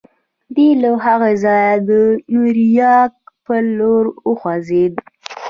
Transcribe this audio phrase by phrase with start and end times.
[0.55, 1.89] دی له هغه ځایه د
[2.33, 3.15] نیویارک
[3.45, 4.93] پر لور وخوځېد